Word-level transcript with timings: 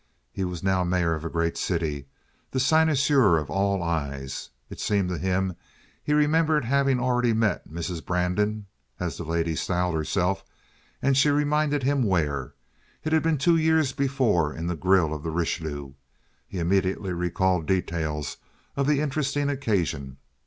He 0.31 0.43
was 0.43 0.63
now 0.63 0.83
mayor 0.83 1.13
of 1.13 1.23
a 1.25 1.29
great 1.29 1.57
city, 1.59 2.07
the 2.49 2.59
cynosure 2.59 3.37
of 3.37 3.51
all 3.51 3.83
eyes. 3.83 4.49
It 4.67 4.79
seemed 4.79 5.09
to 5.09 5.19
him 5.19 5.55
he 6.03 6.15
remembered 6.15 6.65
having 6.65 6.99
already 6.99 7.33
met 7.33 7.69
Mrs. 7.69 8.03
Brandon, 8.03 8.65
as 8.99 9.17
the 9.17 9.23
lady 9.23 9.55
styled 9.55 9.93
herself, 9.93 10.43
and 11.03 11.15
she 11.15 11.29
reminded 11.29 11.83
him 11.83 12.01
where. 12.01 12.55
It 13.03 13.13
had 13.13 13.21
been 13.21 13.37
two 13.37 13.57
years 13.57 13.93
before 13.93 14.51
in 14.55 14.65
the 14.65 14.75
grill 14.75 15.13
of 15.13 15.21
the 15.21 15.29
Richelieu. 15.29 15.91
He 16.47 16.57
immediately 16.57 17.13
recalled 17.13 17.67
details 17.67 18.37
of 18.75 18.87
the 18.87 19.01
interesting 19.01 19.49
occasion. 19.49 20.17